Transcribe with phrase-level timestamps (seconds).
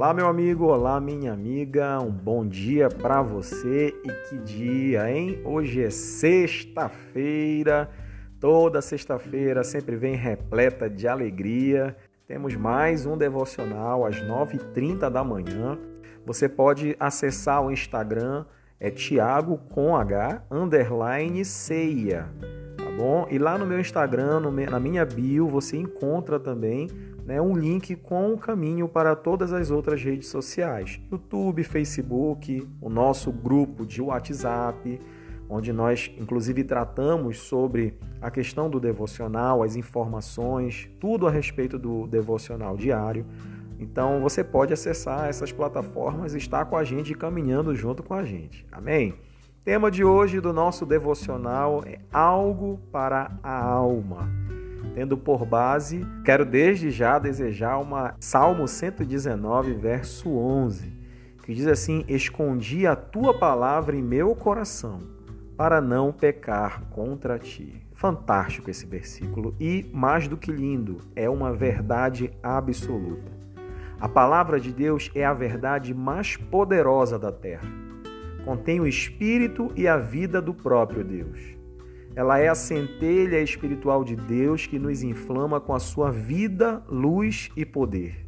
[0.00, 5.42] Olá, meu amigo, olá, minha amiga, um bom dia para você e que dia, hein?
[5.44, 7.86] Hoje é sexta-feira,
[8.40, 11.94] toda sexta-feira sempre vem repleta de alegria.
[12.26, 15.78] Temos mais um devocional às 9h30 da manhã.
[16.24, 18.46] Você pode acessar o Instagram,
[18.80, 22.26] é Thiago com H, underline ceia,
[23.00, 23.26] bom?
[23.30, 26.88] E lá no meu Instagram, no, na minha bio, você encontra também
[27.24, 32.90] né, um link com o caminho para todas as outras redes sociais: YouTube, Facebook, o
[32.90, 35.00] nosso grupo de WhatsApp,
[35.48, 42.06] onde nós inclusive tratamos sobre a questão do devocional, as informações, tudo a respeito do
[42.06, 43.24] devocional diário.
[43.78, 48.22] Então você pode acessar essas plataformas e estar com a gente caminhando junto com a
[48.22, 48.66] gente.
[48.70, 49.14] Amém?
[49.64, 54.40] Tema de hoje do nosso devocional é algo para a alma
[54.94, 60.92] tendo por base, quero desde já desejar uma Salmo 119, verso 11,
[61.42, 65.02] que diz assim: Escondi a tua palavra em meu coração,
[65.56, 67.86] para não pecar contra ti.
[67.94, 73.30] Fantástico esse versículo e, mais do que lindo, é uma verdade absoluta.
[74.00, 77.89] A palavra de Deus é a verdade mais poderosa da terra.
[78.44, 81.38] Contém o espírito e a vida do próprio Deus.
[82.14, 87.50] Ela é a centelha espiritual de Deus que nos inflama com a sua vida, luz
[87.56, 88.26] e poder.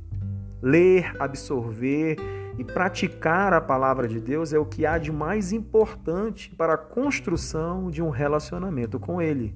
[0.62, 2.16] Ler, absorver
[2.58, 6.78] e praticar a palavra de Deus é o que há de mais importante para a
[6.78, 9.54] construção de um relacionamento com Ele.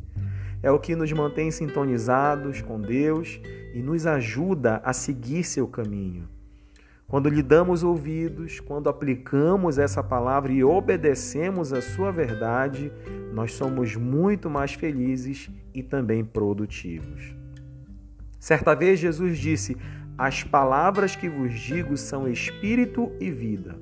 [0.63, 3.41] É o que nos mantém sintonizados com Deus
[3.75, 6.36] e nos ajuda a seguir seu caminho.
[7.09, 12.93] Quando lhe damos ouvidos, quando aplicamos essa palavra e obedecemos a sua verdade,
[13.33, 17.35] nós somos muito mais felizes e também produtivos.
[18.41, 19.77] Certa vez Jesus disse:
[20.19, 23.79] As palavras que vos digo são espírito e vida.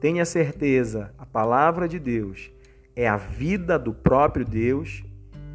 [0.00, 2.54] Tenha certeza, a palavra de Deus
[2.96, 5.04] é a vida do próprio Deus,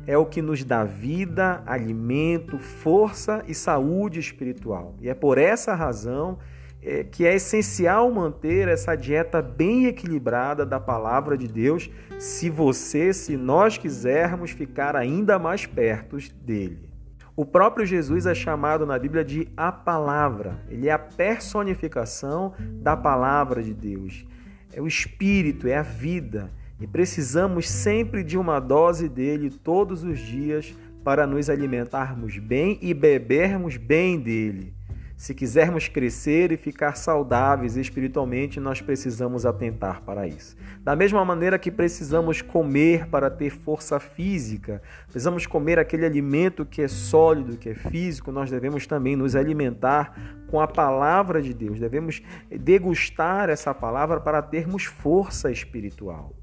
[0.05, 4.95] é o que nos dá vida, alimento, força e saúde espiritual.
[4.99, 10.65] E é por essa razão que é, que é essencial manter essa dieta bem equilibrada
[10.65, 16.89] da palavra de Deus, se você, se nós quisermos ficar ainda mais perto dele.
[17.35, 20.59] O próprio Jesus é chamado na Bíblia de a palavra.
[20.67, 24.25] Ele é a personificação da palavra de Deus.
[24.73, 26.51] É o espírito, é a vida.
[26.81, 32.93] E precisamos sempre de uma dose dele todos os dias para nos alimentarmos bem e
[32.93, 34.73] bebermos bem dele.
[35.19, 40.55] Se quisermos crescer e ficar saudáveis espiritualmente, nós precisamos atentar para isso.
[40.81, 46.81] Da mesma maneira que precisamos comer para ter força física, precisamos comer aquele alimento que
[46.81, 51.81] é sólido, que é físico, nós devemos também nos alimentar com a palavra de Deus.
[51.81, 56.33] Devemos degustar essa palavra para termos força espiritual.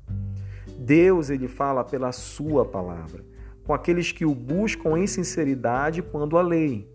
[0.78, 3.24] Deus, ele fala pela sua palavra,
[3.64, 6.86] com aqueles que o buscam em sinceridade quando a leem.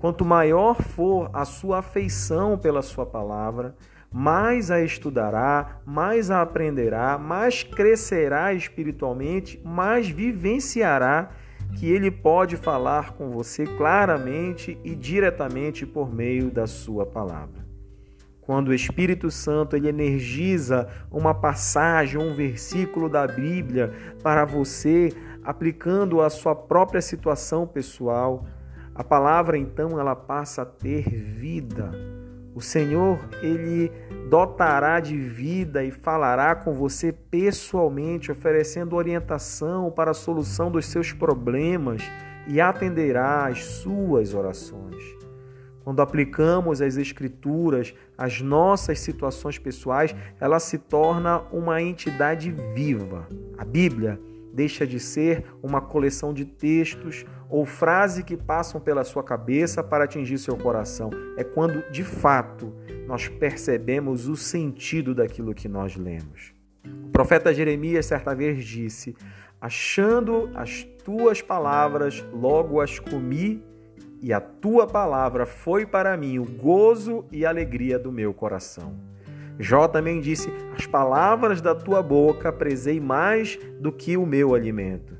[0.00, 3.76] Quanto maior for a sua afeição pela sua palavra,
[4.10, 11.30] mais a estudará, mais a aprenderá, mais crescerá espiritualmente, mais vivenciará
[11.78, 17.68] que ele pode falar com você claramente e diretamente por meio da sua palavra.
[18.40, 25.12] Quando o Espírito Santo ele energiza uma passagem, um versículo da Bíblia para você,
[25.44, 28.46] aplicando a sua própria situação pessoal,
[28.94, 31.90] a palavra então ela passa a ter vida.
[32.54, 33.90] O Senhor ele
[34.28, 41.12] dotará de vida e falará com você pessoalmente, oferecendo orientação para a solução dos seus
[41.12, 42.02] problemas
[42.46, 45.02] e atenderá às suas orações.
[45.84, 53.26] Quando aplicamos as Escrituras às nossas situações pessoais, ela se torna uma entidade viva.
[53.56, 54.20] A Bíblia
[54.52, 60.04] deixa de ser uma coleção de textos ou frases que passam pela sua cabeça para
[60.04, 61.10] atingir seu coração.
[61.36, 62.72] É quando, de fato,
[63.06, 66.54] nós percebemos o sentido daquilo que nós lemos.
[67.06, 69.16] O profeta Jeremias certa vez disse:
[69.60, 73.62] Achando as tuas palavras, logo as comi,
[74.22, 79.09] e a tua palavra foi para mim o gozo e alegria do meu coração.
[79.60, 85.14] Jó também disse: As palavras da tua boca prezei mais do que o meu alimento.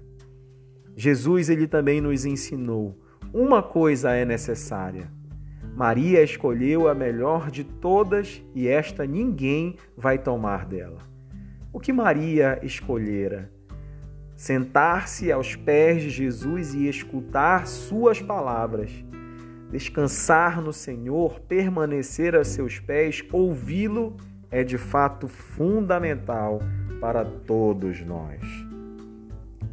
[0.96, 2.98] Jesus ele também nos ensinou:
[3.32, 5.10] uma coisa é necessária.
[5.76, 10.98] Maria escolheu a melhor de todas e esta ninguém vai tomar dela.
[11.72, 13.52] O que Maria escolhera?
[14.34, 18.90] Sentar-se aos pés de Jesus e escutar suas palavras
[19.70, 24.16] Descansar no Senhor, permanecer a seus pés, ouvi-lo
[24.50, 26.60] é de fato fundamental
[27.00, 28.40] para todos nós.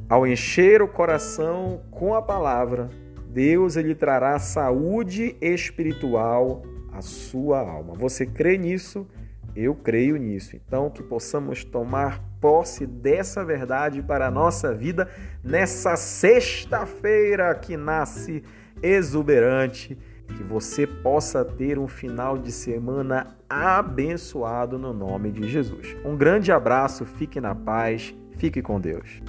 [0.09, 2.89] Ao encher o coração com a palavra,
[3.29, 6.63] Deus ele trará saúde espiritual
[6.93, 7.93] à sua alma.
[7.93, 9.05] Você crê nisso?
[9.55, 10.55] Eu creio nisso.
[10.55, 15.09] Então, que possamos tomar posse dessa verdade para a nossa vida
[15.43, 18.43] nessa sexta-feira que nasce
[18.81, 19.97] exuberante.
[20.27, 25.95] Que você possa ter um final de semana abençoado no nome de Jesus.
[26.03, 29.21] Um grande abraço, fique na paz, fique com Deus.